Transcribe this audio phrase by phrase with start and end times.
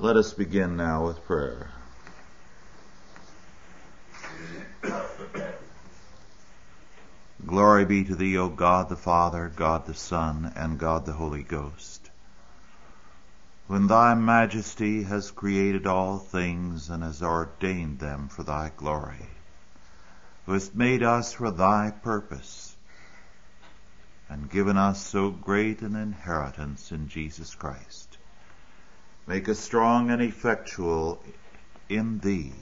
[0.00, 1.68] Let us begin now with prayer.
[7.44, 11.42] Glory be to thee, O God the Father, God the Son, and God the Holy
[11.42, 12.08] Ghost.
[13.66, 19.28] When thy majesty has created all things and has ordained them for thy glory,
[20.46, 22.74] who hast made us for thy purpose,
[24.30, 28.09] and given us so great an inheritance in Jesus Christ
[29.30, 31.22] Make us strong and effectual
[31.88, 32.52] in thee,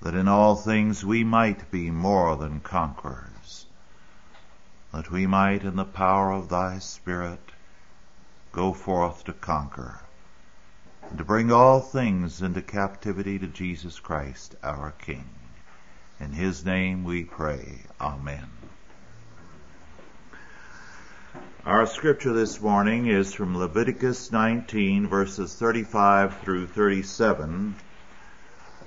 [0.00, 3.66] that in all things we might be more than conquerors,
[4.92, 7.52] that we might in the power of thy Spirit
[8.50, 10.00] go forth to conquer,
[11.08, 15.30] and to bring all things into captivity to Jesus Christ our King.
[16.18, 17.82] In his name we pray.
[18.00, 18.61] Amen.
[21.64, 27.76] Our scripture this morning is from Leviticus 19 verses 35 through 37.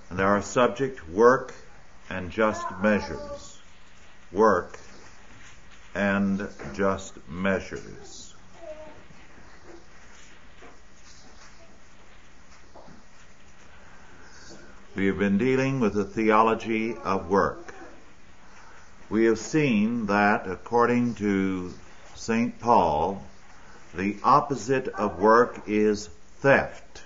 [0.09, 1.53] And our subject, work
[2.09, 3.59] and just measures.
[4.33, 4.77] Work
[5.95, 8.35] and just measures.
[14.95, 17.73] We have been dealing with the theology of work.
[19.09, 21.73] We have seen that according to
[22.15, 22.59] St.
[22.59, 23.21] Paul,
[23.93, 27.03] the opposite of work is theft.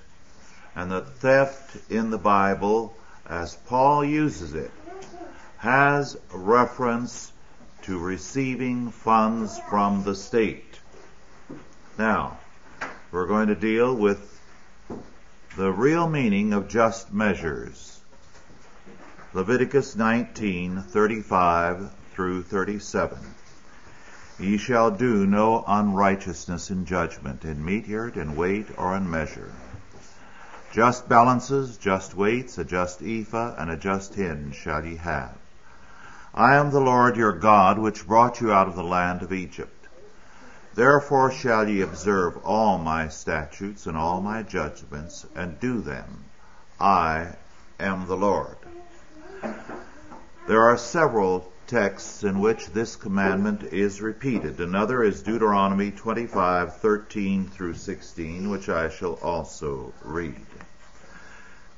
[0.76, 2.96] And the theft in the Bible,
[3.28, 4.72] as Paul uses it,
[5.58, 7.32] has reference
[7.82, 10.80] to receiving funds from the state.
[11.98, 12.38] Now,
[13.12, 14.40] we're going to deal with
[15.58, 18.00] the real meaning of just measures.
[19.34, 23.18] Leviticus 19:35 through 37.
[24.40, 29.52] Ye shall do no unrighteousness in judgment, in meteyard, in weight, or in measure.
[30.72, 35.36] Just balances, just weights, a just ephah, and a just hin shall ye have.
[36.34, 39.88] I am the Lord your God, which brought you out of the land of Egypt.
[40.74, 46.24] Therefore shall ye observe all my statutes and all my judgments, and do them.
[46.80, 47.36] I
[47.78, 48.56] am the Lord.
[50.48, 54.60] There are several texts in which this commandment is repeated.
[54.60, 60.48] Another is Deuteronomy 25:13 through 16, which I shall also read.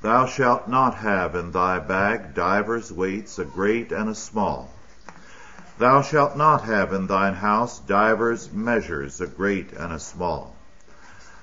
[0.02, 4.70] Thou shalt not have in thy bag divers weights, a great and a small.
[5.78, 10.56] Thou shalt not have in thine house divers measures, a great and a small.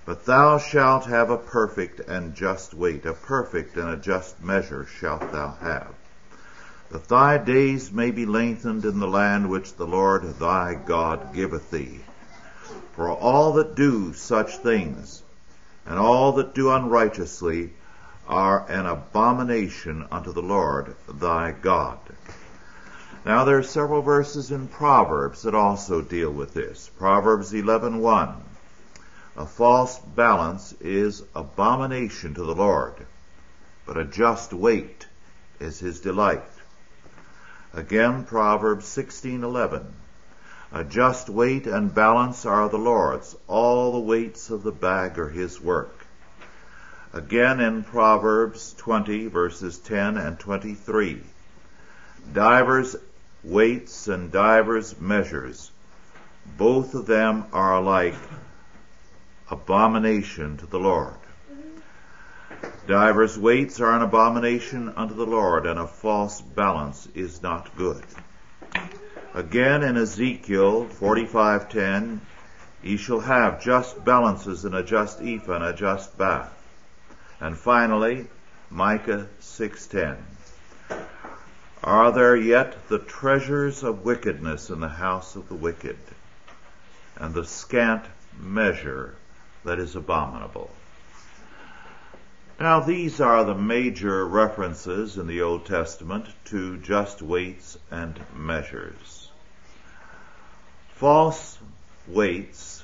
[0.06, 4.86] But thou shalt have a perfect and just weight, a perfect and a just measure
[4.86, 5.92] shalt thou have
[6.90, 11.70] that thy days may be lengthened in the land which the Lord thy God giveth
[11.70, 12.00] thee.
[12.94, 15.22] For all that do such things,
[15.86, 17.72] and all that do unrighteously,
[18.26, 21.98] are an abomination unto the Lord thy God.
[23.24, 26.90] Now there are several verses in Proverbs that also deal with this.
[26.98, 28.34] Proverbs 11:1.
[29.36, 32.94] A false balance is abomination to the Lord,
[33.86, 35.06] but a just weight
[35.60, 36.42] is his delight.
[37.74, 39.84] Again, Proverbs 16:11.
[40.72, 45.28] A just weight and balance are the Lord's; all the weights of the bag are
[45.28, 46.06] his work.
[47.12, 51.22] Again in Proverbs 20 verses 10 and 23.
[52.32, 52.96] Divers
[53.44, 55.70] weights and divers measures,
[56.56, 58.16] both of them are alike
[59.50, 61.14] abomination to the Lord.
[62.88, 68.02] Divers weights are an abomination unto the Lord, and a false balance is not good.
[69.32, 72.18] Again in Ezekiel 45:10,
[72.82, 76.52] ye shall have just balances and a just ephah and a just bath.
[77.40, 78.26] And finally,
[78.70, 80.16] Micah 6:10.
[81.84, 85.98] Are there yet the treasures of wickedness in the house of the wicked,
[87.14, 89.14] and the scant measure
[89.64, 90.72] that is abominable?
[92.60, 99.30] Now these are the major references in the Old Testament to just weights and measures.
[100.96, 101.56] False
[102.08, 102.82] weights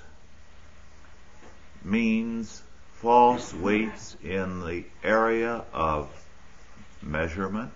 [1.82, 2.62] means
[2.92, 6.08] false weights in the area of
[7.02, 7.72] measurement,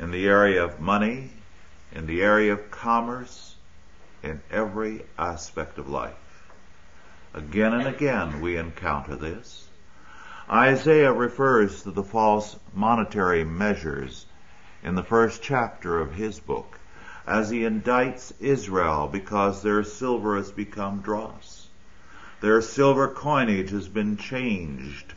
[0.00, 1.30] in the area of money,
[1.92, 3.54] in the area of commerce,
[4.20, 6.50] in every aspect of life.
[7.32, 9.65] Again and again we encounter this.
[10.48, 14.26] Isaiah refers to the false monetary measures
[14.82, 16.78] in the first chapter of his book
[17.26, 21.66] as he indicts Israel because their silver has become dross.
[22.40, 25.14] Their silver coinage has been changed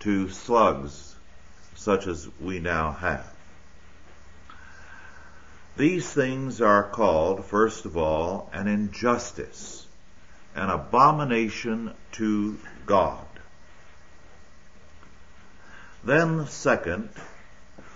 [0.00, 1.16] to slugs
[1.74, 3.32] such as we now have.
[5.78, 9.86] These things are called, first of all, an injustice,
[10.54, 13.24] an abomination to God.
[16.02, 17.10] Then, second,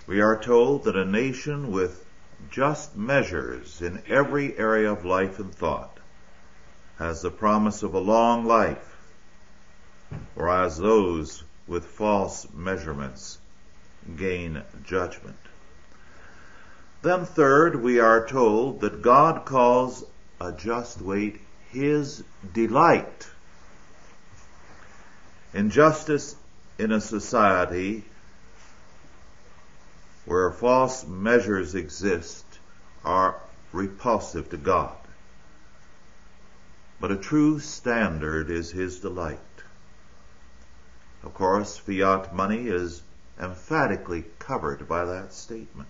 [0.05, 2.05] we are told that a nation with
[2.51, 5.97] just measures in every area of life and thought
[6.99, 8.95] has the promise of a long life,
[10.35, 13.39] whereas those with false measurements
[14.15, 15.35] gain judgment.
[17.01, 20.03] Then third, we are told that God calls
[20.39, 22.23] a just weight his
[22.53, 23.27] delight.
[25.53, 26.35] Injustice
[26.77, 28.03] in a society
[30.25, 32.45] where false measures exist
[33.03, 33.39] are
[33.71, 34.95] repulsive to God.
[36.99, 39.39] But a true standard is his delight.
[41.23, 43.01] Of course, fiat money is
[43.39, 45.87] emphatically covered by that statement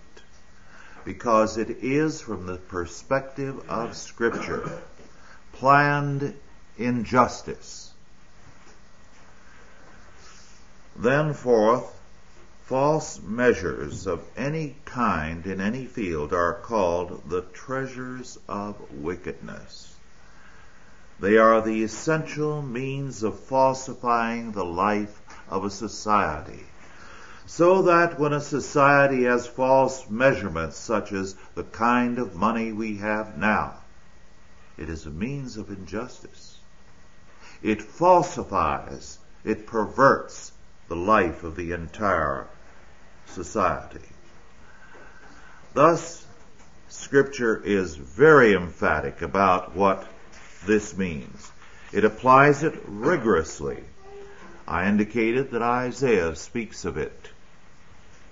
[1.04, 4.82] because it is from the perspective of scripture
[5.52, 6.34] planned
[6.76, 7.85] injustice.
[10.98, 11.94] Then fourth,
[12.64, 19.94] false measures of any kind in any field are called the treasures of wickedness.
[21.20, 25.20] They are the essential means of falsifying the life
[25.50, 26.64] of a society.
[27.44, 32.96] So that when a society has false measurements, such as the kind of money we
[32.96, 33.74] have now,
[34.78, 36.56] it is a means of injustice.
[37.62, 40.52] It falsifies, it perverts
[40.88, 42.46] the life of the entire
[43.26, 44.08] society.
[45.74, 46.24] Thus,
[46.88, 50.06] Scripture is very emphatic about what
[50.64, 51.50] this means.
[51.92, 53.84] It applies it rigorously.
[54.66, 57.30] I indicated that Isaiah speaks of it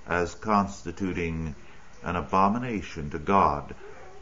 [0.06, 1.54] as constituting
[2.02, 3.74] an abomination to God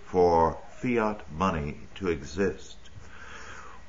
[0.05, 2.77] for fiat money to exist.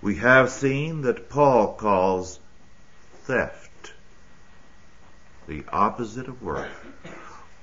[0.02, 2.40] We have seen that Paul calls
[3.24, 3.70] theft
[5.48, 6.70] the opposite of work.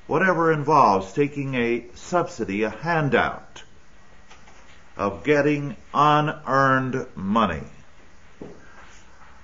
[0.07, 3.63] Whatever involves taking a subsidy, a handout,
[4.97, 7.63] of getting unearned money.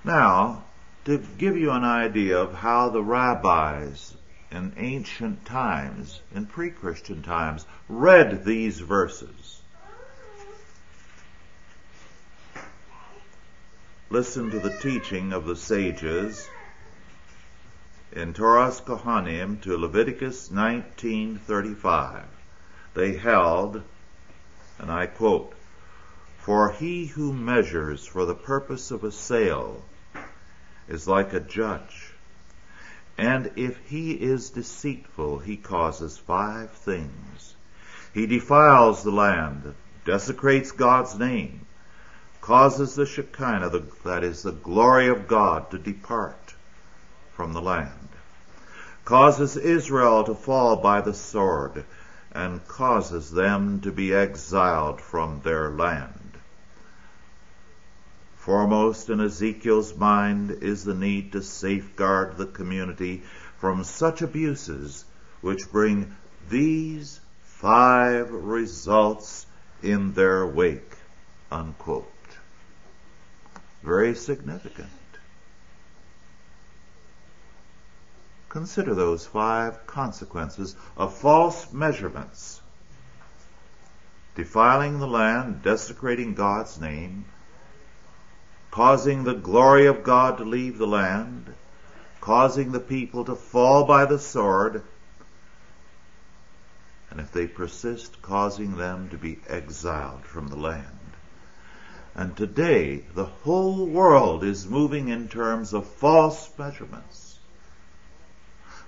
[0.03, 0.63] Now,
[1.05, 4.15] to give you an idea of how the rabbis
[4.51, 9.61] in ancient times, in pre-Christian times, read these verses.
[14.09, 16.47] Listen to the teaching of the sages
[18.17, 22.23] in Toras Kohanim to Leviticus 19:35.
[22.95, 23.83] They held,
[24.79, 25.53] and I quote,
[26.39, 29.85] "For he who measures for the purpose of a sale
[30.87, 32.15] is like a judge,
[33.19, 37.53] and if he is deceitful, he causes five things.
[38.15, 39.75] He defiles the land,
[40.05, 41.67] desecrates God's name,
[42.41, 43.69] causes the Shekinah,
[44.03, 46.55] that is the glory of God, to depart
[47.31, 48.06] from the land
[49.07, 51.85] causes Israel to fall by the sword,
[52.33, 56.37] and causes them to be exiled from their land.
[58.35, 63.23] Foremost in Ezekiel's mind is the need to safeguard the community
[63.59, 65.05] from such abuses
[65.39, 66.13] which bring
[66.49, 69.45] these five results
[69.81, 70.97] in their wake.
[71.49, 72.11] Unquote.
[73.81, 74.89] Very significant.
[78.57, 82.59] Consider those five consequences of false measurements.
[84.33, 87.25] Defiling the land, desecrating God's name,
[88.71, 91.53] causing the glory of God to leave the land,
[92.19, 94.81] causing the people to fall by the sword,
[97.11, 101.11] and if they persist, causing them to be exiled from the land.
[102.15, 107.26] And today, the whole world is moving in terms of false measurements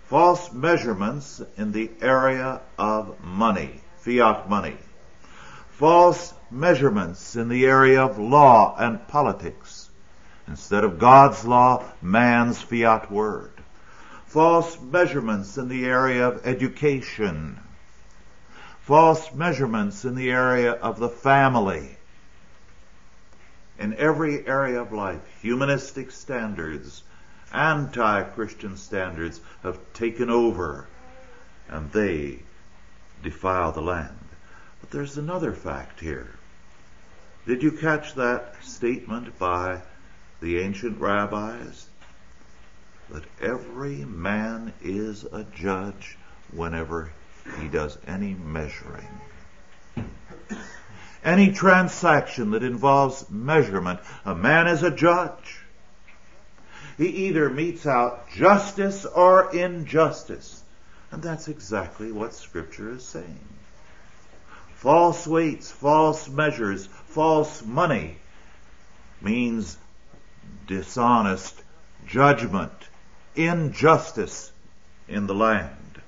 [0.10, 4.76] false measurements in the area of money, fiat money,
[5.70, 9.88] false measurements in the area of law and politics.
[10.48, 13.52] Instead of God's law, man's fiat word.
[14.26, 17.60] False measurements in the area of education.
[18.82, 21.88] False measurements in the area of the family.
[23.78, 27.04] In every area of life, humanistic standards
[27.54, 30.88] anti-Christian standards have taken over
[31.68, 32.40] and they
[33.24, 34.18] defile the land.
[34.82, 36.36] But there's another fact here.
[37.46, 39.82] Did you catch that statement by
[40.42, 41.88] the ancient rabbis?
[43.10, 46.18] That every man is a judge
[46.52, 47.12] whenever
[47.60, 49.08] he does any measuring.
[51.24, 55.59] Any transaction that involves measurement, a man is a judge.
[57.00, 60.62] He either metes out justice or injustice.
[61.12, 63.40] And that's exactly what scripture is saying.
[64.76, 68.18] False weights, false measures, false money
[69.22, 69.78] means
[70.68, 71.64] dishonest
[72.06, 72.74] judgment,
[73.34, 74.52] injustice
[75.08, 76.02] in the land.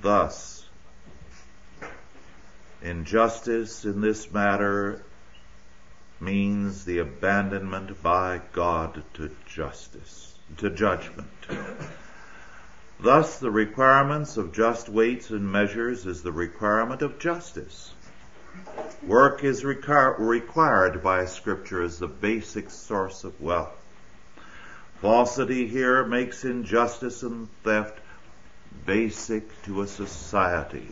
[0.00, 0.64] Thus,
[2.80, 5.04] injustice in this matter
[6.20, 11.28] means the abandonment by God to justice, to judgment.
[13.00, 17.94] Thus, the requirements of just weights and measures is the requirement of justice.
[19.06, 23.72] Work is required by Scripture as the basic source of wealth.
[25.00, 27.98] Falsity here makes injustice and theft
[28.84, 30.88] basic to a society.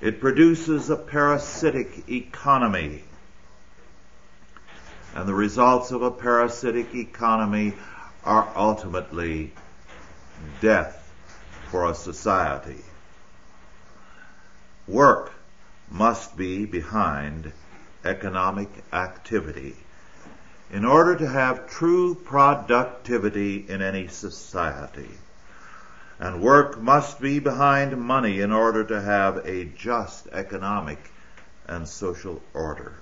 [0.00, 3.02] It produces a parasitic economy.
[5.16, 7.72] And the results of a parasitic economy
[8.22, 9.54] are ultimately
[10.60, 11.10] death
[11.70, 12.84] for a society.
[14.86, 15.32] Work
[15.90, 17.50] must be behind
[18.04, 19.76] economic activity
[20.70, 25.12] in order to have true productivity in any society.
[26.18, 30.98] And work must be behind money in order to have a just economic
[31.66, 32.92] and social order.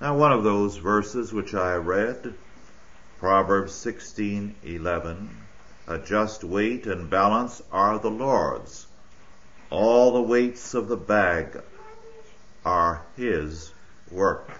[0.00, 2.34] Now one of those verses which I read,
[3.18, 5.28] Proverbs 16:11,
[5.86, 8.86] a just weight and balance are the Lord's.
[9.70, 11.62] All the weights of the bag
[12.64, 13.72] are his
[14.10, 14.50] work.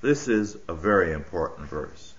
[0.00, 2.12] This is a very important verse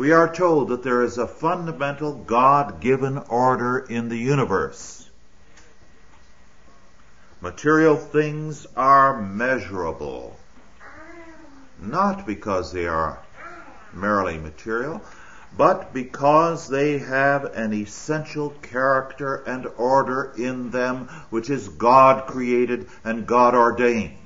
[0.00, 5.10] we are told that there is a fundamental God-given order in the universe.
[7.42, 10.39] Material things are measurable,
[11.80, 13.18] not because they are
[13.92, 15.02] merely material,
[15.56, 22.88] but because they have an essential character and order in them which is God created
[23.04, 24.16] and God ordained.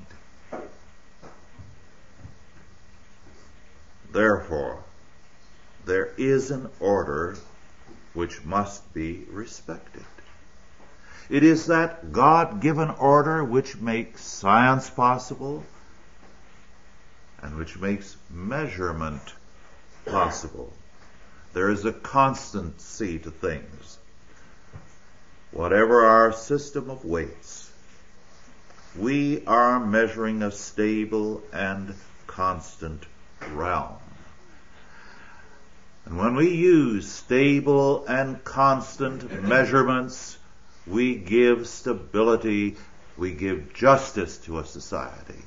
[4.11, 4.83] Therefore,
[5.85, 7.35] there is an order
[8.13, 10.05] which must be respected.
[11.29, 15.63] It is that God-given order which makes science possible
[17.45, 19.21] and which makes measurement
[20.03, 20.73] possible.
[21.53, 23.99] There is a constancy to things.
[25.51, 27.71] Whatever our system of weights,
[28.97, 31.93] we are measuring a stable and
[32.25, 33.03] constant
[33.51, 33.97] realm.
[36.05, 40.39] And when we use stable and constant measurements,
[40.87, 42.77] we give stability,
[43.17, 45.43] we give justice to a society.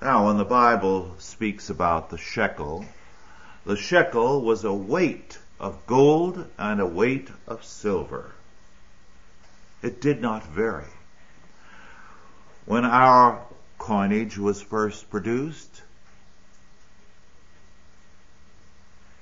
[0.00, 2.84] Now, when the Bible speaks about the shekel,
[3.64, 8.30] the shekel was a weight of gold and a weight of silver.
[9.82, 10.92] It did not vary.
[12.64, 13.42] When our
[13.78, 15.82] coinage was first produced,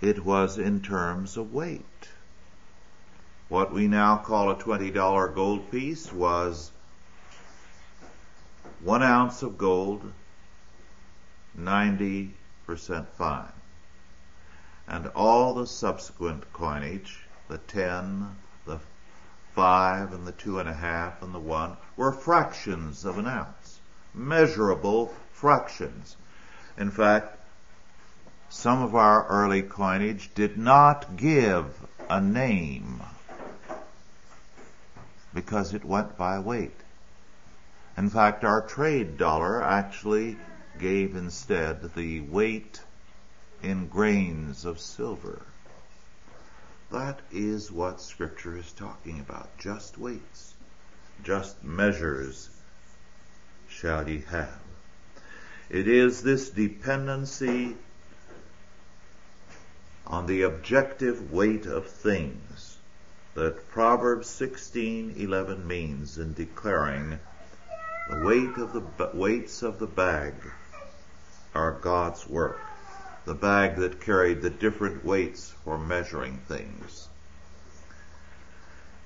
[0.03, 2.09] it was in terms of weight.
[3.49, 6.71] What we now call a $20 gold piece was
[8.81, 10.13] one ounce of gold,
[11.59, 12.33] 90%
[13.17, 13.53] fine.
[14.89, 18.37] And all the subsequent coinage, the 10,
[18.67, 18.79] the
[19.55, 23.81] 5, and the 2.5, and the 1, were fractions of an ounce.
[24.15, 26.17] Measurable fractions.
[26.79, 27.39] In fact,
[28.49, 31.67] some of our early coinage did not give
[32.09, 33.03] a name
[35.35, 36.81] because it went by weight.
[37.99, 40.37] In fact, our trade dollar actually
[40.79, 42.83] gave instead the weight
[43.63, 45.43] in grains of silver.
[46.91, 49.59] That is what scripture is talking about.
[49.59, 50.55] Just weights,
[51.25, 52.51] just measures
[53.69, 54.61] shall ye have.
[55.69, 57.77] It is this dependency
[60.07, 62.79] on the objective weight of things
[63.35, 67.19] that Proverbs 16:11 means in declaring
[68.09, 70.35] the weight of the weights of the bag
[71.57, 72.61] are God's work.
[73.25, 77.09] The bag that carried the different weights for measuring things.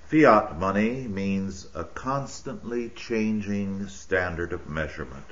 [0.08, 5.26] Fiat money means a constantly changing standard of measurement.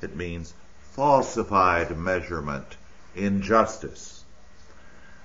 [0.00, 0.54] It means
[0.92, 2.78] falsified measurement,
[3.14, 4.24] injustice.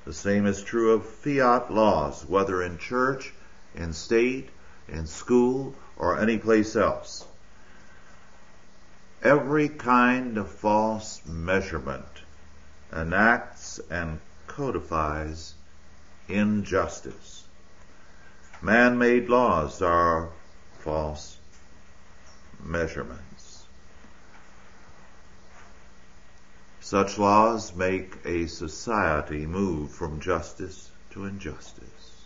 [0.03, 3.33] The same is true of fiat laws, whether in church,
[3.73, 4.49] in state,
[4.89, 7.25] in school, or any place else.
[9.21, 12.23] Every kind of false measurement
[12.93, 15.55] enacts and codifies
[16.29, 17.43] injustice.
[18.61, 20.29] Man-made laws are
[20.79, 21.37] false
[22.63, 23.65] measurements.
[26.79, 32.25] Such laws make a society move from justice to injustice.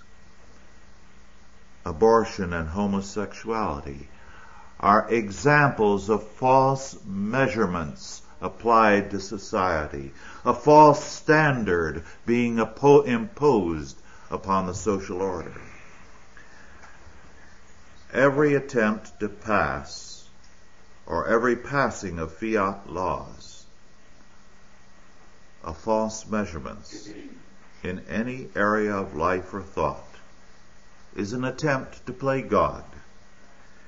[1.86, 4.10] Abortion and homosexuality
[4.84, 10.12] are examples of false measurements applied to society,
[10.46, 13.98] a false standard being imposed
[14.30, 15.54] upon the social order
[18.14, 20.30] every attempt to pass
[21.08, 23.66] or every passing of fiat laws
[25.64, 27.10] of false measurements
[27.84, 30.16] in any area of life or thought
[31.16, 32.84] is an attempt to play God.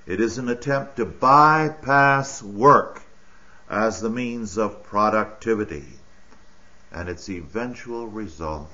[0.05, 3.01] It is an attempt to bypass work
[3.67, 5.99] as the means of productivity,
[6.91, 8.71] and its eventual result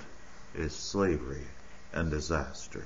[0.53, 1.47] is slavery
[1.93, 2.85] and disaster.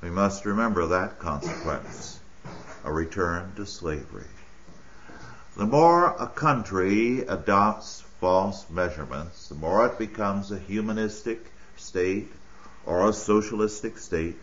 [0.00, 2.18] We must remember that consequence,
[2.82, 4.24] a return to slavery.
[5.58, 12.32] The more a country adopts false measurements, the more it becomes a humanistic state
[12.86, 14.38] or a socialistic state,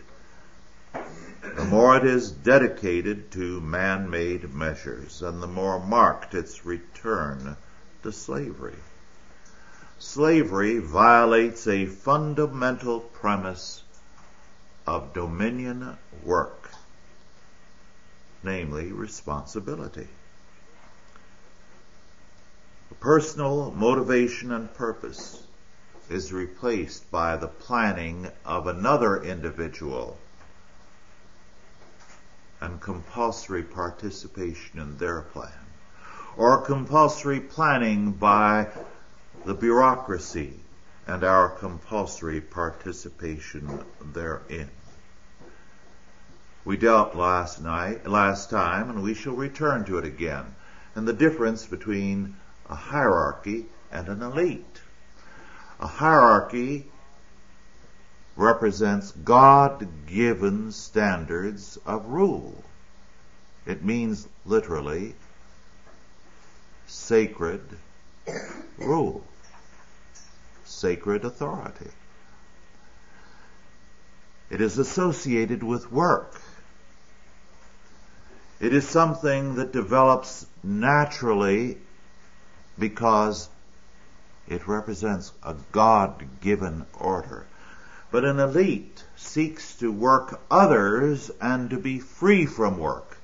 [1.68, 7.58] more it is dedicated to man-made measures, and the more marked its return
[8.04, 8.78] to slavery.
[10.00, 13.84] Slavery violates a fundamental premise
[14.86, 16.70] of dominion work,
[18.44, 20.08] namely responsibility.
[23.01, 25.44] Personal motivation and purpose
[26.10, 30.18] is replaced by the planning of another individual
[32.59, 35.65] and compulsory participation in their plan,
[36.35, 38.67] or compulsory planning by
[39.46, 40.59] the bureaucracy
[41.05, 44.70] and our compulsory participation therein.
[46.65, 50.53] We dealt last night, last time, and we shall return to it again,
[50.96, 52.35] and the difference between
[52.70, 54.81] a hierarchy and an elite.
[55.79, 56.91] A hierarchy
[58.38, 62.64] represents God-given standards of rule.
[63.66, 65.16] It means literally
[66.88, 67.62] sacred
[68.78, 69.24] rule
[70.68, 71.90] sacred authority.
[74.50, 76.40] It is associated with work.
[78.60, 81.78] It is something that develops naturally
[82.78, 83.50] because
[84.48, 87.46] it represents a God-given order.
[88.09, 93.17] But an elite seeks to work others and to be free from work,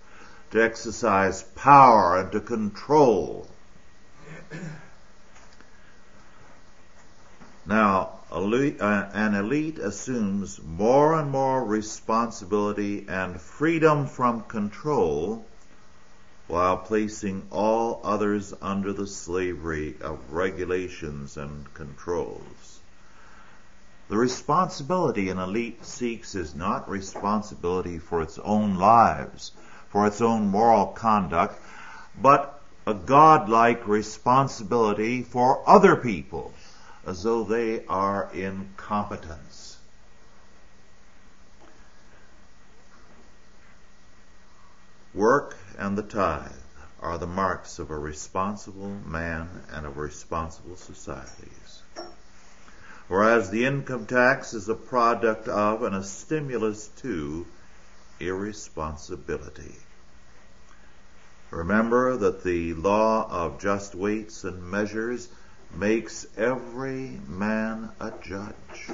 [0.51, 3.47] to exercise power and to control.
[7.65, 15.45] Now, uh, an elite assumes more and more responsibility and freedom from control
[16.47, 22.81] while placing all others under the slavery of regulations and controls.
[24.09, 29.51] The responsibility an elite seeks is not responsibility for its own lives,
[29.89, 31.59] for its own moral conduct,
[32.21, 36.53] but a godlike responsibility for other people
[37.05, 39.77] as though they are in competence.
[45.13, 46.51] Work and the tithe
[46.99, 51.82] are the marks of a responsible man and of responsible societies.
[53.07, 57.45] Whereas the income tax is a product of and a stimulus to
[58.19, 59.75] irresponsibility.
[61.51, 65.27] Remember that the law of just weights and measures
[65.75, 68.89] makes every man a judge.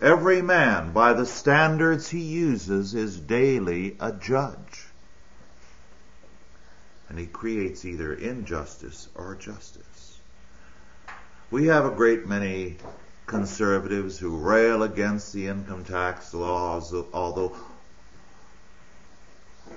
[0.00, 4.86] Every man, by the standards he uses, is daily a judge.
[7.08, 10.15] And he creates either injustice or justice.
[11.48, 12.76] We have a great many
[13.26, 17.56] conservatives who rail against the income tax laws, although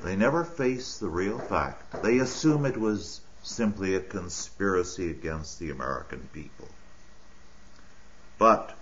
[0.04, 2.02] they never face the real fact.
[2.02, 6.68] They assume it was simply a conspiracy against the American people.
[8.40, 8.76] But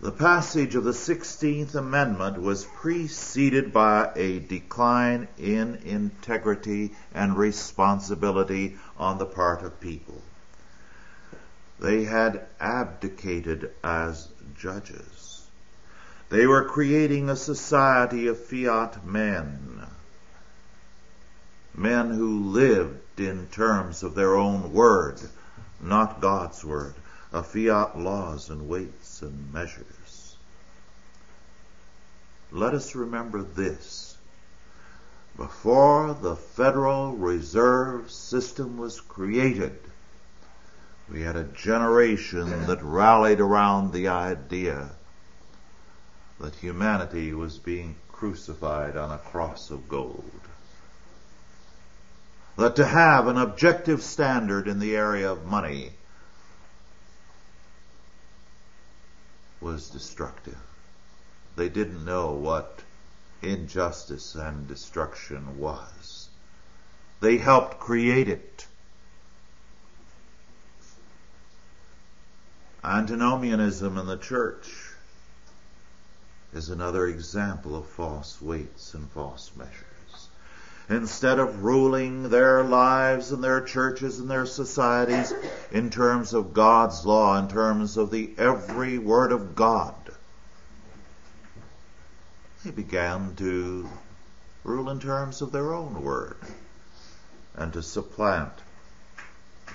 [0.00, 8.78] The passage of the 16th Amendment was preceded by a decline in integrity and responsibility
[8.96, 10.22] on the part of people.
[11.80, 15.48] They had abdicated as judges.
[16.28, 19.86] They were creating a society of fiat men,
[21.74, 25.20] men who lived in terms of their own word,
[25.80, 26.94] not God's word,
[27.32, 30.36] of fiat laws and weights and measures.
[32.52, 34.18] Let us remember this.
[35.34, 39.78] Before the Federal Reserve System was created,
[41.10, 44.90] we had a generation that rallied around the idea
[46.38, 50.30] that humanity was being crucified on a cross of gold.
[52.56, 55.92] That to have an objective standard in the area of money
[59.60, 60.58] was destructive.
[61.56, 62.82] They didn't know what
[63.42, 66.28] injustice and destruction was.
[67.20, 68.66] They helped create it.
[72.82, 74.90] Antinomianism in the church
[76.54, 80.28] is another example of false weights and false measures.
[80.88, 85.32] Instead of ruling their lives and their churches and their societies
[85.70, 89.94] in terms of God's law, in terms of the every word of God,
[92.64, 93.88] they began to
[94.64, 96.36] rule in terms of their own word
[97.54, 98.52] and to supplant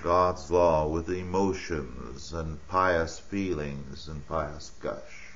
[0.06, 5.32] God's law with emotions and pious feelings and pious gush.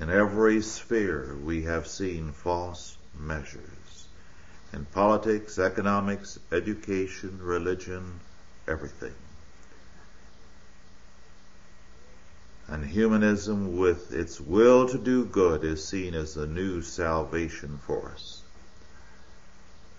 [0.00, 4.08] In every sphere we have seen false measures.
[4.72, 8.18] In politics, economics, education, religion,
[8.66, 9.14] everything.
[12.66, 18.10] And humanism, with its will to do good, is seen as the new salvation for
[18.10, 18.42] us.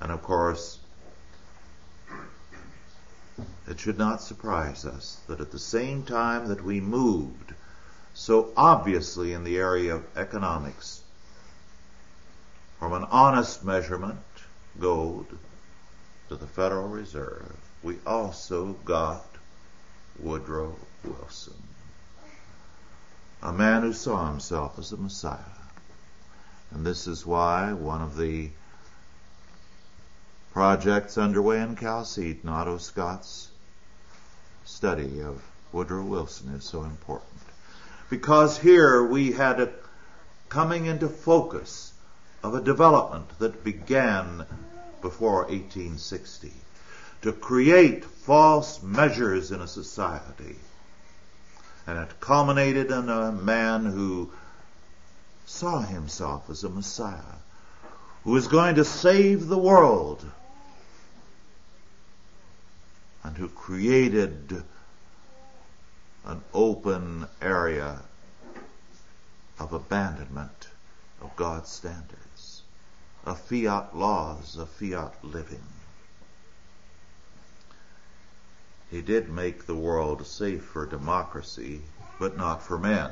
[0.02, 0.80] And of course,
[3.67, 7.54] it should not surprise us that at the same time that we moved
[8.13, 11.04] so obviously in the area of economics
[12.84, 14.19] from an honest measurement,
[14.78, 15.38] gold,
[16.28, 19.26] to the Federal Reserve, we also got
[20.19, 21.63] Woodrow Wilson,
[23.41, 25.39] a man who saw himself as a Messiah.
[26.72, 28.50] And this is why one of the
[30.54, 33.50] projects underway in Chalcedon, Otto Scott's
[34.63, 37.42] study of Woodrow Wilson is so important.
[38.12, 39.74] Because here we had a
[40.50, 41.92] coming into focus
[42.44, 44.46] of a development that began
[45.02, 46.52] before 1860
[47.24, 50.56] to create false measures in a society.
[51.88, 54.32] And it culminated in a man who
[55.48, 57.39] saw himself as a Messiah,
[58.24, 60.24] who was going to save the world,
[63.24, 64.64] and who created
[66.26, 68.02] an open area
[69.60, 70.70] of abandonment
[71.22, 72.64] of God's standards,
[73.26, 75.64] of fiat laws, of fiat living.
[78.92, 81.82] He did make the world safe for democracy,
[82.20, 83.12] but not for men.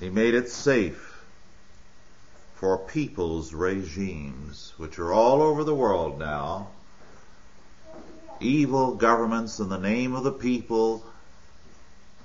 [0.00, 1.24] He made it safe
[2.54, 6.68] for people's regimes, which are all over the world now.
[8.40, 11.04] Evil governments in the name of the people,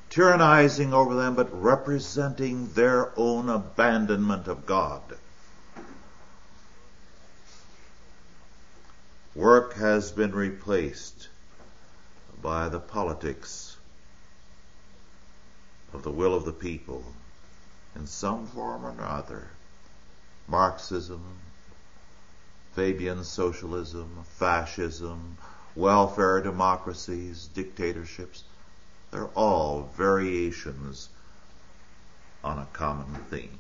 [0.10, 5.02] tyrannizing over them, but representing their own abandonment of God.
[9.36, 11.30] Work has been replaced
[12.42, 13.78] by the politics
[15.94, 17.04] of the will of the people
[17.96, 19.48] in some form or another.
[20.48, 21.24] Marxism,
[22.76, 25.38] Fabian socialism, fascism,
[25.76, 28.44] welfare democracies, dictatorships,
[29.12, 31.10] they're all variations
[32.44, 33.60] on a common theme.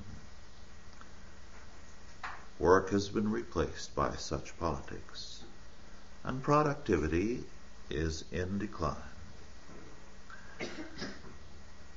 [2.59, 5.43] Work has been replaced by such politics
[6.23, 7.43] and productivity
[7.89, 8.95] is in decline.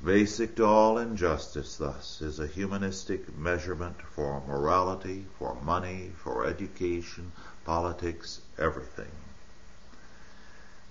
[0.05, 7.33] Basic to all injustice, thus, is a humanistic measurement for morality, for money, for education,
[7.65, 9.11] politics, everything.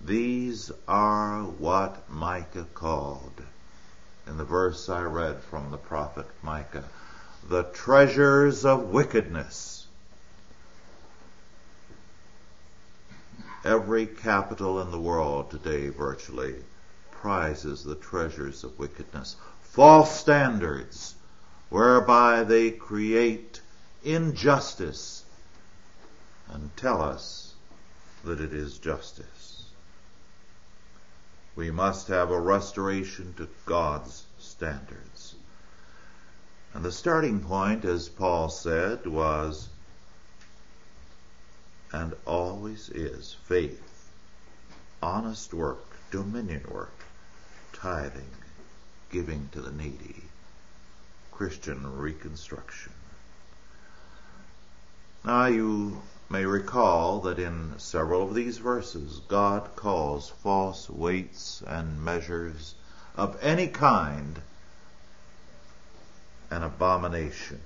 [0.04, 3.42] These are what Micah called,
[4.28, 6.86] in the verse I read from the prophet Micah,
[7.48, 9.76] the treasures of wickedness
[13.66, 16.54] Every capital in the world today virtually
[17.10, 19.38] prizes the treasures of wickedness.
[19.64, 21.16] False standards
[21.70, 23.62] whereby they create
[24.04, 25.24] injustice
[26.48, 27.56] and tell us
[28.24, 29.55] that it is justice.
[31.56, 35.36] We must have a restoration to God's standards.
[36.74, 39.70] And the starting point, as Paul said, was
[41.94, 44.10] and always is faith,
[45.02, 47.06] honest work, dominion work,
[47.72, 48.32] tithing,
[49.10, 50.24] giving to the needy,
[51.32, 52.92] Christian reconstruction.
[55.24, 62.04] Now you may recall that in several of these verses, God calls false weights and
[62.04, 62.76] measures
[63.16, 64.42] of any kind
[66.52, 67.62] an abomination.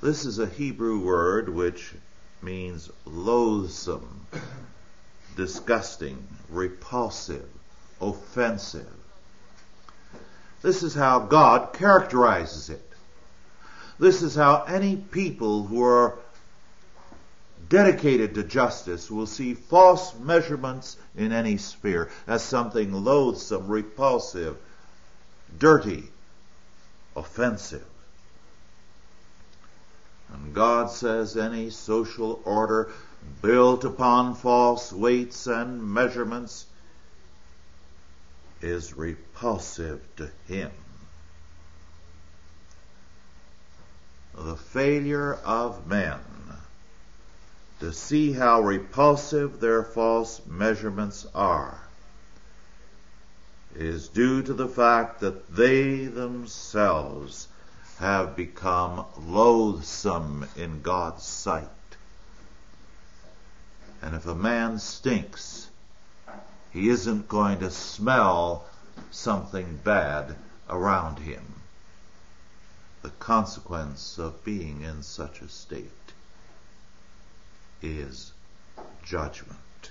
[0.00, 1.92] This is a Hebrew word which
[2.42, 4.26] means loathsome,
[5.36, 7.48] disgusting, repulsive,
[8.00, 8.92] offensive.
[10.62, 12.90] This is how God characterizes it.
[13.98, 16.18] This is how any people who are
[17.68, 24.56] dedicated to justice will see false measurements in any sphere as something loathsome, repulsive,
[25.58, 26.04] dirty,
[27.16, 27.84] offensive.
[30.32, 32.90] And God says any social order
[33.40, 36.66] built upon false weights and measurements
[38.60, 40.70] is repulsive to Him.
[44.34, 46.18] The failure of men
[47.80, 51.80] to see how repulsive their false measurements are
[53.74, 57.48] is due to the fact that they themselves
[57.98, 61.68] have become loathsome in God's sight.
[64.00, 65.70] And if a man stinks,
[66.72, 68.66] he isn't going to smell
[69.10, 70.36] something bad
[70.68, 71.44] around him.
[73.02, 76.03] The consequence of being in such a state
[77.84, 78.32] is
[79.04, 79.90] judgment.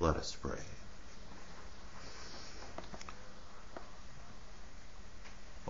[0.00, 0.58] Let us pray.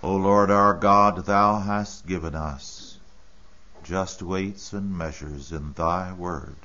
[0.03, 2.99] O Lord our God, Thou hast given us
[3.83, 6.57] just weights and measures in Thy word.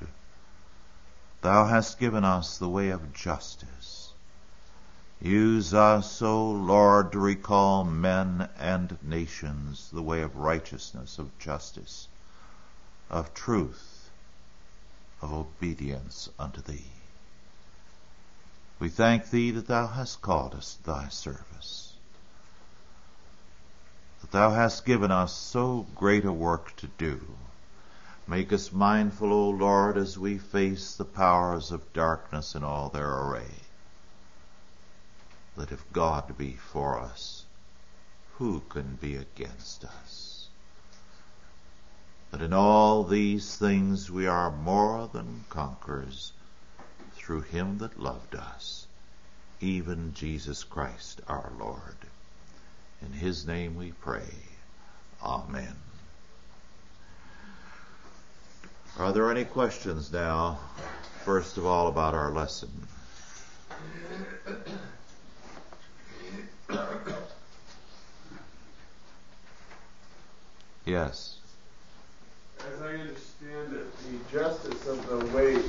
[1.41, 4.13] Thou hast given us the way of justice.
[5.21, 12.07] Use us, O Lord, to recall men and nations the way of righteousness, of justice,
[13.09, 13.90] of truth,
[15.21, 16.91] of obedience unto Thee.
[18.79, 21.91] We thank Thee that Thou hast called us to Thy service
[24.21, 27.19] that thou hast given us so great a work to do.
[28.27, 33.11] Make us mindful, O Lord, as we face the powers of darkness in all their
[33.11, 33.51] array,
[35.57, 37.45] that if God be for us,
[38.35, 40.30] who can be against us?
[42.31, 46.31] That in all these things we are more than conquerors
[47.13, 48.87] through him that loved us,
[49.59, 51.97] even Jesus Christ our Lord.
[53.01, 54.33] In his name we pray.
[55.21, 55.75] Amen.
[58.97, 60.59] Are there any questions now,
[61.25, 62.69] first of all, about our lesson?
[70.85, 71.40] Yes.
[72.67, 75.65] As I understand it, the justice of the weight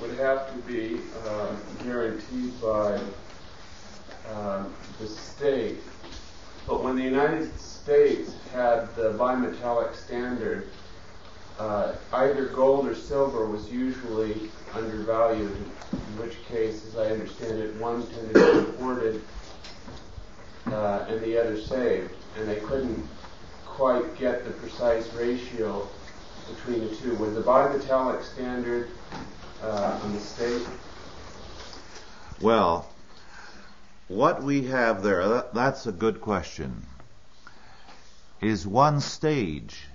[0.00, 3.00] would have to be uh, guaranteed by
[4.28, 4.64] uh,
[4.98, 5.78] the state
[6.66, 10.68] but when the United States had the bimetallic standard,
[11.60, 15.56] uh, either gold or silver was usually undervalued,
[15.92, 19.22] in which case, as I understand it, one tended to be imported
[20.66, 22.10] uh, and the other saved.
[22.36, 23.06] And they couldn't
[23.76, 25.86] quite get the precise ratio
[26.48, 27.14] between the two.
[27.16, 28.88] Was the bimetallic standard
[29.62, 30.66] uh, the state?
[32.40, 32.88] Well,
[34.08, 36.86] what we have there, that, that's a good question,
[38.40, 39.88] is one stage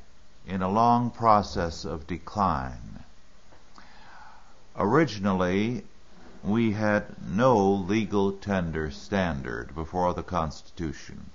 [0.47, 3.03] in a long process of decline.
[4.77, 5.83] Originally,
[6.43, 11.31] we had no legal tender standard before the Constitution.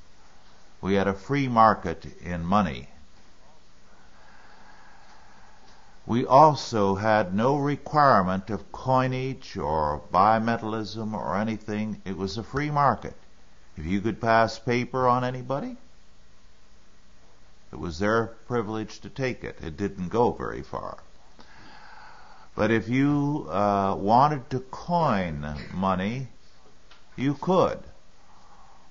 [0.87, 2.89] We had a free market in money.
[6.07, 12.01] We also had no requirement of coinage or bimetallism or anything.
[12.05, 13.17] It was a free market.
[13.77, 15.77] If you could pass paper on anybody,
[17.73, 19.59] it was their privilege to take it.
[19.61, 20.99] It didn't go very far.
[22.55, 26.29] But if you uh, wanted to coin money,
[27.17, 27.81] you could.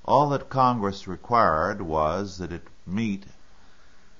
[0.08, 3.26] All that Congress required was that it meet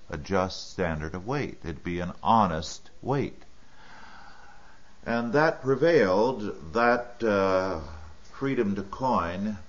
[0.10, 1.60] a just standard of weight.
[1.64, 3.44] It'd be an honest weight.
[5.06, 7.82] And that prevailed, that uh,
[8.32, 9.60] freedom to coin,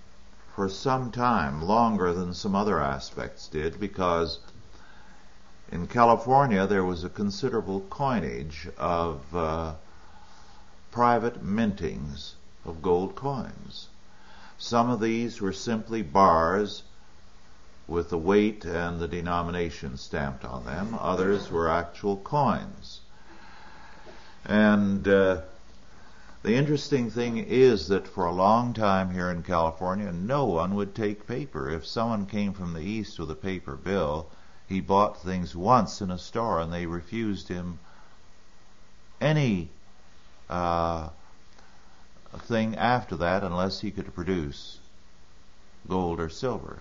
[0.54, 4.38] for some time, longer than some other aspects did, because
[5.70, 9.74] in California there was a considerable coinage of uh,
[10.90, 13.88] private mintings of gold coins.
[14.58, 16.82] Some of these were simply bars
[17.86, 20.96] with the weight and the denomination stamped on them.
[21.00, 23.00] Others were actual coins.
[24.44, 25.42] And uh,
[26.42, 30.94] the interesting thing is that for a long time here in California, no one would
[30.94, 31.70] take paper.
[31.70, 34.28] If someone came from the East with a paper bill,
[34.68, 37.78] he bought things once in a store and they refused him
[39.20, 39.68] any
[40.48, 41.08] uh,
[42.38, 44.78] thing after that unless he could produce
[45.88, 46.78] gold or silver.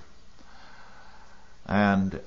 [1.66, 2.22] And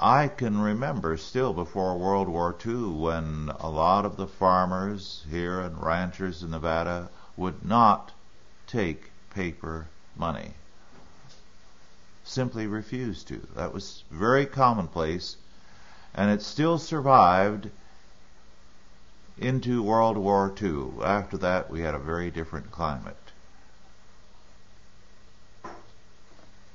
[0.00, 5.60] I can remember still before World War II when a lot of the farmers here
[5.60, 8.12] and ranchers in Nevada would not
[8.66, 10.52] take paper money.
[12.24, 13.46] Simply refused to.
[13.56, 15.36] That was very commonplace
[16.14, 17.70] and it still survived
[19.40, 21.02] into World War II.
[21.02, 23.16] After that, we had a very different climate.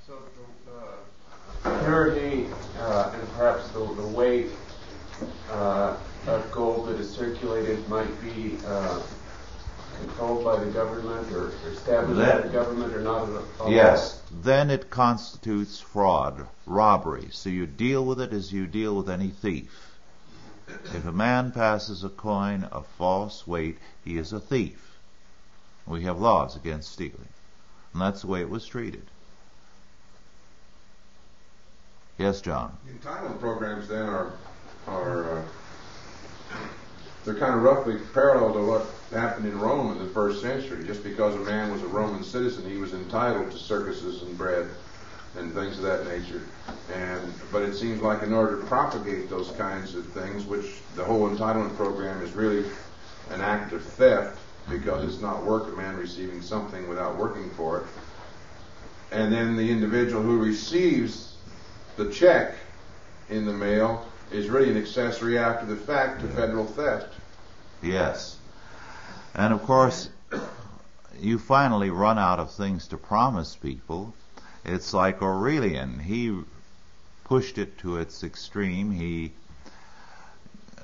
[0.08, 0.14] So
[1.64, 2.48] the uh, purity
[2.80, 4.48] uh, and perhaps the, the weight
[5.52, 5.96] uh,
[6.28, 9.02] of gold that is circulated might be uh,
[10.00, 13.72] controlled by the government or, established by the government or not at all?
[13.72, 14.22] Yes.
[14.42, 17.28] Then it constitutes fraud, robbery.
[17.32, 19.93] So you deal with it as you deal with any thief.
[20.68, 24.98] If a man passes a coin of false weight, he is a thief.
[25.86, 27.28] We have laws against stealing.
[27.92, 29.06] And that's the way it was treated.
[32.18, 32.78] Yes, John.
[32.86, 34.34] The entitlement programs then are
[34.88, 35.44] are uh,
[37.26, 40.86] they're kind of roughly parallel to what happened in Rome in the first century.
[40.86, 44.70] Just because a man was a Roman citizen, he was entitled to circuses and bread
[45.38, 46.42] and things of that nature.
[46.94, 50.66] And but it seems like in order to propagate those kinds of things, which
[50.96, 52.70] the whole entitlement program is really
[53.32, 57.80] an act of theft because it's not work a man receiving something without working for
[57.80, 57.86] it.
[59.12, 61.36] And then the individual who receives
[61.98, 62.56] the check
[63.30, 67.14] in the mail is really an accessory after the fact to federal theft.
[67.82, 68.38] Yes.
[69.36, 70.10] And of course,
[71.20, 74.14] you finally run out of things to promise people
[74.66, 76.00] it's like Aurelian.
[76.00, 76.42] He
[77.24, 78.92] pushed it to its extreme.
[78.92, 79.34] He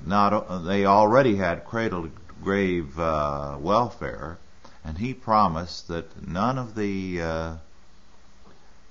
[0.04, 2.08] not they already had cradle
[2.42, 4.38] grave uh, welfare,
[4.84, 7.56] and he promised that none of the uh,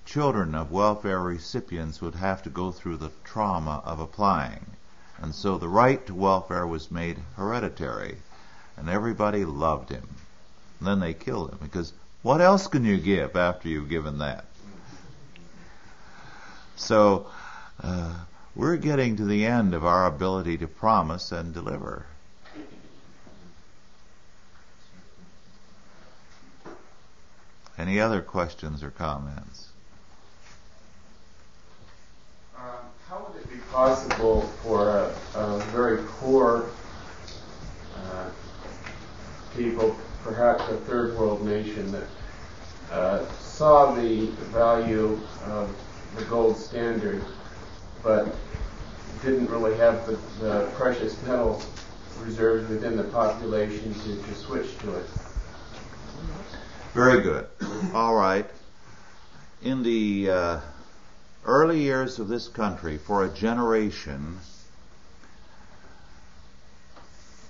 [0.06, 4.66] children of welfare recipients would have to go through the trauma of applying.
[5.22, 8.18] And so the right to welfare was made hereditary,
[8.78, 10.08] and everybody loved him.
[10.80, 14.46] And then they killed him because what else can you give after you've given that?
[16.80, 17.28] So
[17.84, 18.16] uh,
[18.56, 22.06] we're getting to the end of our ability to promise and deliver.
[27.78, 29.70] Any other questions or comments?
[32.58, 32.64] Um,
[33.08, 36.70] how would it be possible for a, a very poor
[37.98, 38.30] uh,
[39.56, 42.08] people, perhaps a third world nation, that
[42.92, 45.76] uh, saw the value of
[46.16, 47.24] the gold standard,
[48.04, 48.36] but
[49.22, 51.62] didn't really have the, the precious metal
[52.22, 55.06] reserves within the population to, to switch to it.
[56.94, 57.48] Very good.
[57.94, 58.50] All right.
[59.62, 60.60] In the uh,
[61.46, 64.40] early years of this country, for a generation,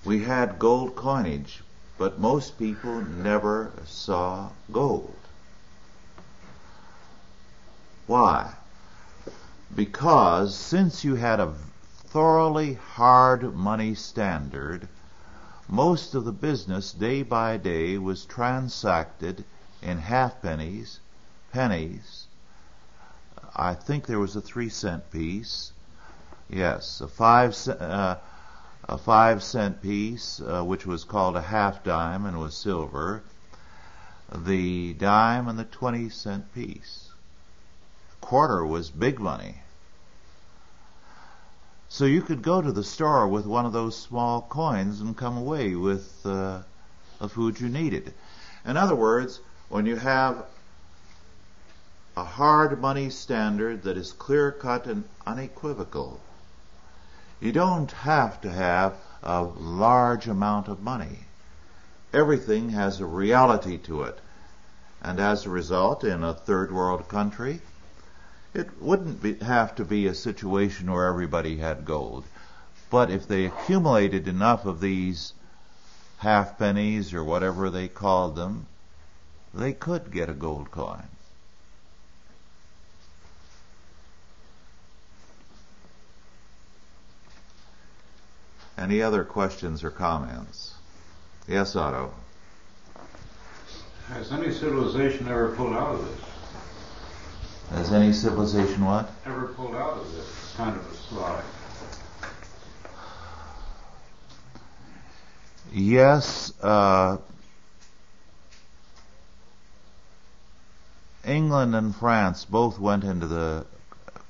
[0.03, 1.61] we had gold coinage,
[1.97, 5.15] but most people never saw gold.
[8.07, 8.53] Why?
[9.75, 11.53] Because since you had a
[12.07, 14.87] thoroughly hard money standard,
[15.67, 19.45] most of the business day by day was transacted
[19.81, 20.99] in halfpennies,
[21.51, 21.87] pennies.
[21.93, 22.27] Pennies.
[23.55, 25.71] I think there was a three cent piece.
[26.49, 28.17] Yes, a five uh,
[28.85, 33.21] a five cent piece, uh, which was called a half dime and was silver.
[34.33, 37.08] The dime and the twenty cent piece
[38.29, 39.55] quarter was big money.
[41.89, 45.35] So you could go to the store with one of those small coins and come
[45.35, 46.61] away with uh,
[47.17, 48.13] the food you needed.
[48.63, 50.45] In other words, when you have
[52.15, 56.19] a hard money standard that is clear cut and unequivocal,
[57.39, 61.25] you don't have to have a large amount of money.
[62.13, 64.19] Everything has a reality to it.
[65.01, 67.61] And as a result, in a third world country,
[68.53, 72.23] it wouldn't be, have to be a situation where everybody had gold.
[72.89, 75.33] But if they accumulated enough of these
[76.17, 78.65] half pennies or whatever they called them,
[79.53, 81.07] they could get a gold coin.
[88.77, 90.73] Any other questions or comments?
[91.47, 92.13] Yes, Otto.
[94.07, 96.38] Has any civilization ever pulled out of this?
[97.71, 99.11] Has any civilization what?
[99.25, 101.43] Ever pulled out of this kind of a slide?
[105.71, 107.17] Yes, uh,
[111.23, 113.67] England and France both went into the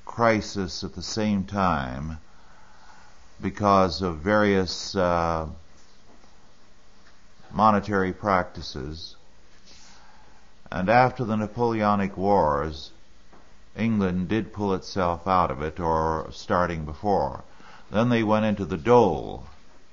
[0.04, 2.18] crisis at the same time
[3.40, 5.48] because of various uh,
[7.50, 9.16] monetary practices.
[10.70, 12.90] And after the Napoleonic Wars,
[13.80, 17.42] England did pull itself out of it, or starting before.
[17.90, 19.46] Then they went into the dole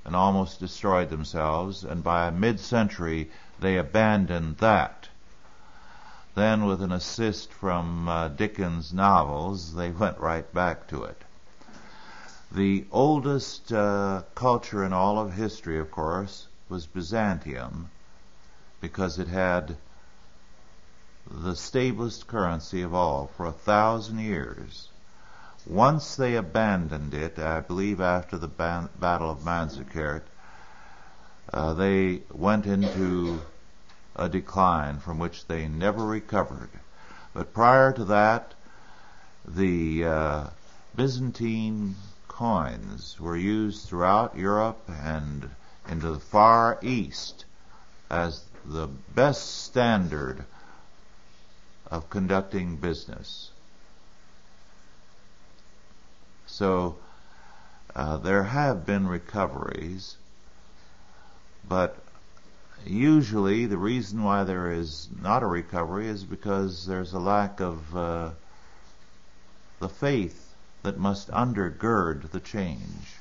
[0.03, 5.07] and almost destroyed themselves, and by mid-century they abandoned that.
[6.35, 11.23] Then, with an assist from uh, Dickens' novels, they went right back to it.
[12.51, 17.89] The oldest uh, culture in all of history, of course, was Byzantium,
[18.79, 19.77] because it had
[21.29, 24.89] the stablest currency of all for a thousand years.
[25.65, 30.23] Once they abandoned it, I believe after the ban- Battle of Manzikert,
[31.51, 33.41] uh, they went into
[34.15, 36.69] a decline from which they never recovered.
[37.33, 38.53] But prior to that,
[39.45, 40.43] the uh,
[40.95, 41.95] Byzantine
[42.27, 45.49] coins were used throughout Europe and
[45.89, 47.45] into the Far East
[48.09, 50.45] as the best standard
[51.89, 53.51] of conducting business.
[56.45, 56.97] So
[57.95, 60.17] uh, there have been recoveries,
[61.67, 61.97] but
[62.85, 67.95] usually the reason why there is not a recovery is because there's a lack of
[67.95, 68.29] uh,
[69.79, 73.15] the faith that must undergird the change.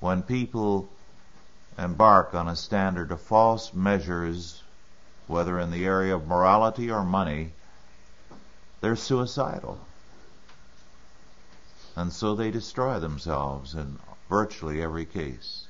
[0.00, 0.88] When people
[1.78, 4.61] embark on a standard of false measures
[5.32, 7.50] whether in the area of morality or money,
[8.82, 9.80] they're suicidal.
[11.96, 15.66] And so they destroy themselves in virtually every case.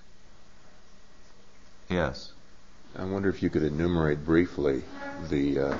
[1.89, 2.33] Yes.
[2.99, 4.83] I wonder if you could enumerate briefly
[5.31, 5.79] the uh,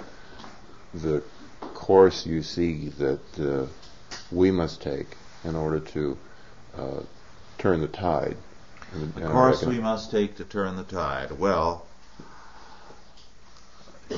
[0.95, 1.23] the
[1.75, 3.67] course you see that uh,
[4.31, 6.17] we must take in order to
[6.79, 7.01] uh,
[7.59, 8.37] turn the tide.
[8.95, 11.33] The course we must take to turn the tide.
[11.33, 11.87] Well,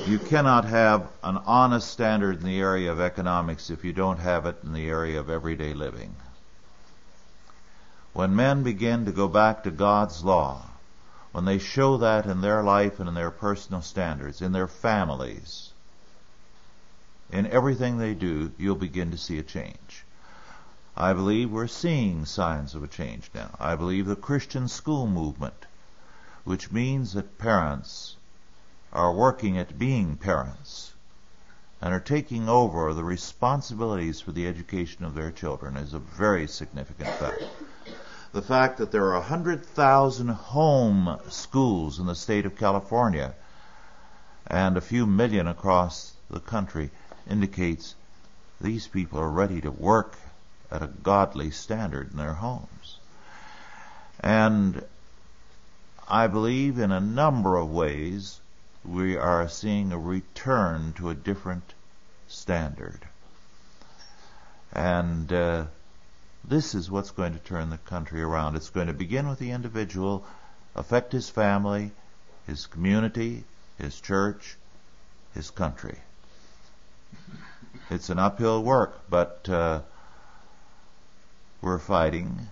[0.07, 4.45] you cannot have an honest standard in the area of economics if you don't have
[4.45, 6.15] it in the area of everyday living.
[8.13, 10.67] When men begin to go back to God's law,
[11.31, 15.71] when they show that in their life and in their personal standards, in their families,
[17.31, 20.05] in everything they do, you'll begin to see a change.
[20.95, 23.55] I believe we're seeing signs of a change now.
[23.59, 25.65] I believe the Christian school movement,
[26.43, 28.15] which means that parents
[28.95, 30.93] are working at being parents
[31.81, 36.47] and are taking over the responsibilities for the education of their children is a very
[36.47, 37.43] significant fact.
[38.31, 43.33] The fact that there are 100,000 home schools in the state of California
[44.47, 46.89] and a few million across the country
[47.29, 47.95] indicates
[48.61, 50.17] these people are ready to work
[50.71, 52.99] at a godly standard in their homes.
[54.21, 54.83] And
[56.07, 58.39] I believe in a number of ways
[58.87, 61.73] we are seeing a return to a different
[62.27, 62.99] standard.
[64.71, 65.65] And uh,
[66.43, 68.55] this is what's going to turn the country around.
[68.55, 70.25] It's going to begin with the individual,
[70.75, 71.91] affect his family,
[72.45, 73.43] his community,
[73.77, 74.57] his church,
[75.33, 75.97] his country.
[77.89, 79.81] It's an uphill work, but uh,
[81.61, 82.47] we're fighting,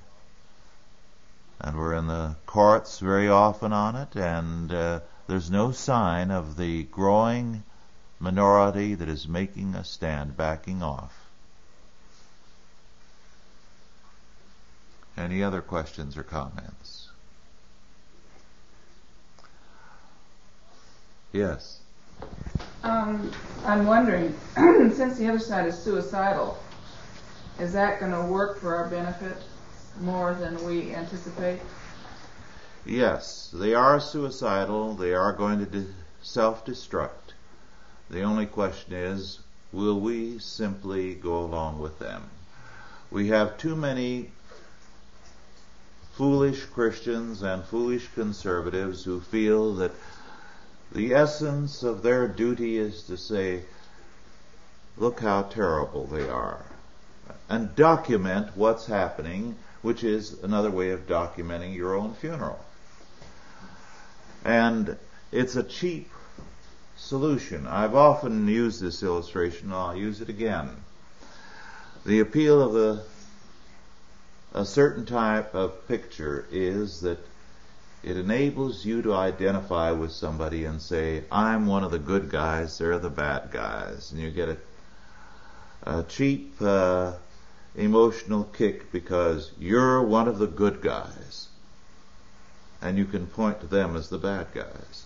[1.60, 6.58] and we're in the courts very often on it, and uh, there's no sign of
[6.58, 7.64] the growing
[8.20, 11.14] minority that is making a stand, backing off.
[15.18, 17.10] Any other questions or comments?
[21.32, 21.80] Yes.
[22.84, 23.32] Um,
[23.66, 26.58] I'm wondering, since the other side is suicidal,
[27.60, 29.38] is that going to work for our benefit
[30.02, 31.60] more than we anticipate?
[32.86, 34.94] Yes, they are suicidal.
[34.94, 37.32] They are going to de- self-destruct.
[38.10, 39.40] The only question is,
[39.72, 42.30] will we simply go along with them?
[43.10, 44.32] We have too many
[46.14, 49.94] foolish Christians and foolish conservatives who feel that
[50.92, 53.64] the essence of their duty is to say,
[54.98, 56.66] look how terrible they are,
[57.50, 62.60] and document what's happening, which is another way of documenting your own funeral.
[64.44, 64.98] And
[65.32, 66.10] it's a cheap
[66.98, 67.68] solution.
[67.68, 70.70] I've often used this illustration, and I'll use it again.
[72.06, 77.20] The appeal of a, a certain type of picture is that
[78.04, 82.78] it enables you to identify with somebody and say, I'm one of the good guys,
[82.78, 84.12] they're the bad guys.
[84.12, 84.58] And you get a,
[85.84, 87.14] a cheap uh,
[87.76, 91.48] emotional kick because you're one of the good guys.
[92.84, 95.06] And you can point to them as the bad guys.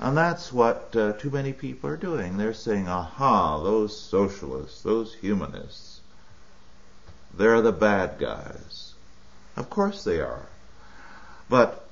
[0.00, 2.36] And that's what uh, too many people are doing.
[2.36, 6.00] They're saying, aha, those socialists, those humanists,
[7.34, 8.94] they're the bad guys.
[9.56, 10.46] Of course they are.
[11.48, 11.88] But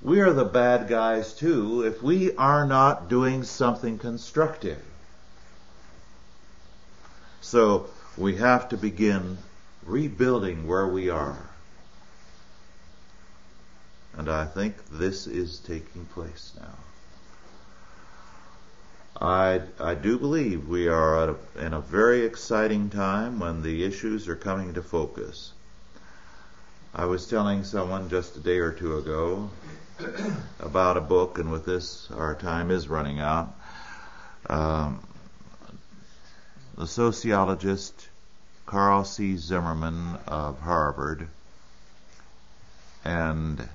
[0.00, 4.82] we are the bad guys too if we are not doing something constructive.
[7.40, 9.38] So we have to begin
[9.84, 11.50] rebuilding where we are.
[14.16, 16.78] And I think this is taking place now.
[19.20, 24.28] I, I do believe we are a, in a very exciting time when the issues
[24.28, 25.52] are coming to focus.
[26.94, 29.50] I was telling someone just a day or two ago
[30.60, 33.54] about a book, and with this, our time is running out.
[34.48, 35.00] Um,
[36.76, 38.08] the sociologist
[38.66, 39.36] Carle C.
[39.36, 41.28] Zimmerman of Harvard
[43.04, 43.68] and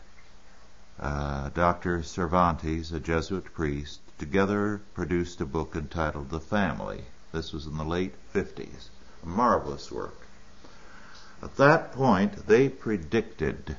[0.99, 2.03] uh, Dr.
[2.03, 7.03] Cervantes, a Jesuit priest, together produced a book entitled The Family.
[7.31, 8.89] This was in the late 50s.
[9.23, 10.17] A marvelous work.
[11.41, 13.77] At that point, they predicted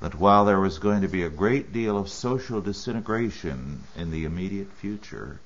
[0.00, 4.24] that while there was going to be a great deal of social disintegration in the
[4.24, 5.40] immediate future,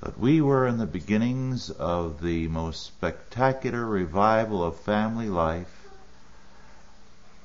[0.00, 5.79] that we were in the beginnings of the most spectacular revival of family life,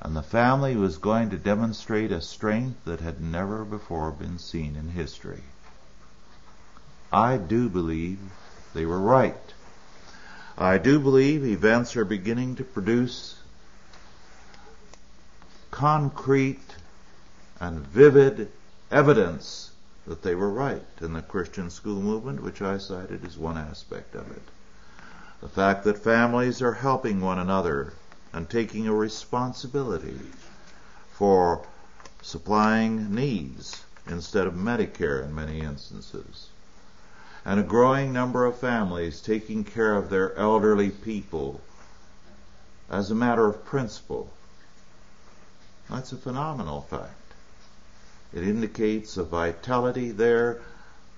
[0.06, 4.76] and the family was going to demonstrate a strength that had never before been seen
[4.76, 5.42] in history.
[7.12, 8.20] I do believe
[8.76, 9.54] they were right.
[10.60, 13.40] I do believe events are beginning to produce
[15.72, 16.76] concrete
[17.60, 18.52] and vivid
[18.92, 19.72] evidence
[20.06, 24.14] that they were right in the Christian school movement, which I cited as one aspect
[24.14, 24.44] of it.
[25.42, 27.94] The fact that families are helping one another
[28.36, 30.20] and taking a responsibility
[31.14, 31.66] for
[32.22, 36.50] supplying needs instead of Medicare in many instances.
[37.44, 41.62] And a growing number of families taking care of their elderly people
[42.92, 44.30] as a matter of principle
[45.90, 47.14] that's a phenomenal fact.
[48.34, 50.62] It indicates a vitality there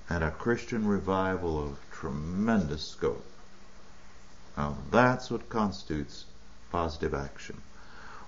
[0.10, 3.26] and a Christian revival of tremendous scope.
[4.58, 6.26] Now, that's what constitutes
[6.72, 7.62] positive action.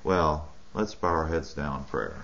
[0.03, 2.23] Well, let's bow our heads down in prayer.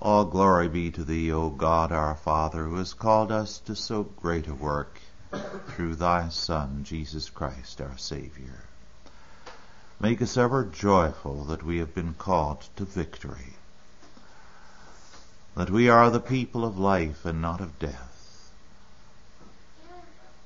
[0.00, 4.04] All glory be to Thee, O God our Father, who has called us to so
[4.04, 5.00] great a work
[5.70, 8.64] through Thy Son, Jesus Christ, our Savior.
[10.00, 13.54] Make us ever joyful that we have been called to victory,
[15.56, 18.52] that we are the people of life and not of death,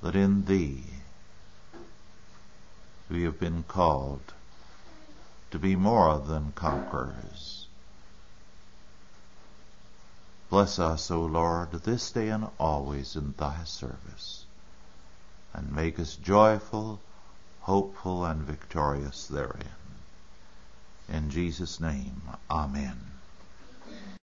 [0.02, 0.82] that in Thee
[3.12, 4.32] we have been called
[5.50, 7.66] to be more than conquerors.
[10.48, 14.46] Bless us, O Lord, this day and always in Thy service,
[15.52, 17.00] and make us joyful
[17.60, 19.68] hopeful and victorious therein.
[21.08, 23.11] In Jesus' name, Amen.